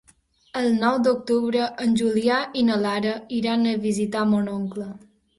El 0.59 0.67
nou 0.83 0.95
d'octubre 1.07 1.67
en 1.83 1.91
Julià 1.99 2.37
i 2.61 2.63
na 2.69 2.77
Lara 2.85 3.11
iran 3.41 3.67
a 3.67 3.75
visitar 3.83 4.23
mon 4.33 4.49
oncle. 4.55 4.89